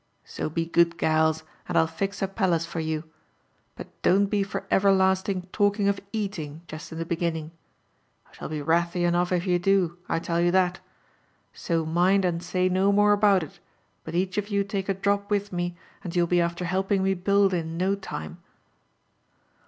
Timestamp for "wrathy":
8.63-9.03